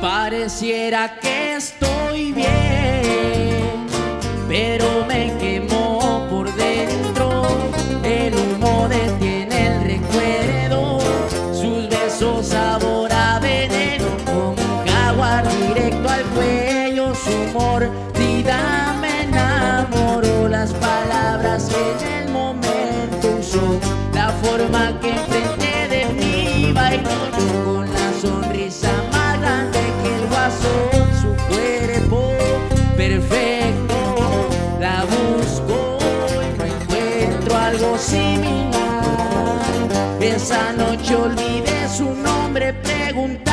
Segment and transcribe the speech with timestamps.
[0.00, 3.86] Pareciera que estoy bien,
[4.48, 7.42] pero me quemó por dentro.
[8.02, 11.00] El humo detiene el recuerdo,
[11.52, 20.48] sus besos sabor a veneno, como un jaguar directo al cuello, su mordida me enamoró,
[20.48, 23.78] las palabras que en el momento usó,
[24.14, 25.12] la forma que
[38.00, 39.04] similar.
[40.20, 43.49] Esa noche olvidé su nombre preguntar.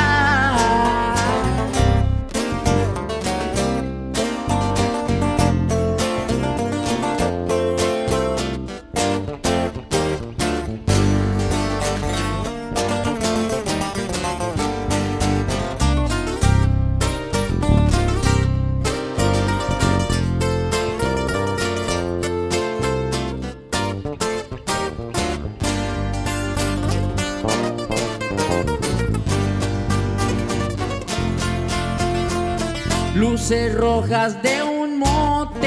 [33.18, 35.66] Luces rojas de un motel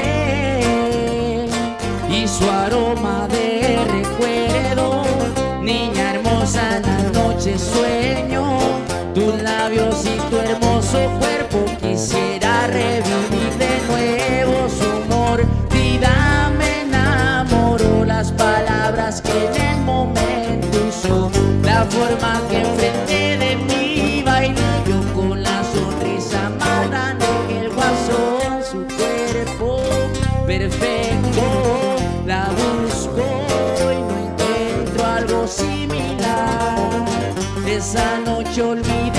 [2.10, 5.02] y su aroma de recuerdo.
[5.60, 8.58] Niña hermosa, en la noche sueño
[9.14, 11.21] tus labios y tu hermoso
[30.46, 31.42] perfecto,
[32.26, 33.24] la busco
[33.92, 36.76] y no encuentro algo similar.
[37.66, 39.11] Esa noche olvidé